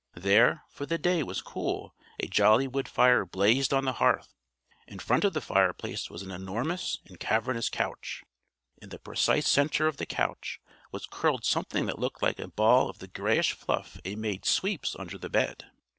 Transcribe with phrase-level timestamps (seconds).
[0.15, 4.33] There, for the day was cool, a jolly wood fire blazed on the hearth.
[4.87, 8.23] In front of the fireplace was an enormous and cavernous couch.
[8.81, 10.59] In the precise center of the couch
[10.91, 14.95] was curled something that looked like a ball of the grayish fluff a maid sweeps
[14.97, 15.69] under the bed.